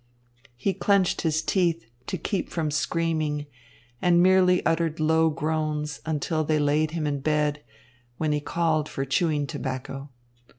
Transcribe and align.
He 0.57 0.73
clenched 0.73 1.21
his 1.21 1.43
teeth 1.43 1.85
to 2.07 2.17
keep 2.17 2.49
from 2.49 2.71
screaming, 2.71 3.45
and 4.01 4.19
merely 4.23 4.65
uttered 4.65 4.99
low 4.99 5.29
groans 5.29 6.01
until 6.07 6.43
they 6.43 6.57
laid 6.57 6.89
him 6.89 7.05
in 7.05 7.19
bed; 7.19 7.63
when 8.17 8.31
he 8.31 8.41
called 8.41 8.89
for 8.89 9.05
chewing 9.05 9.45
tobacco. 9.45 10.09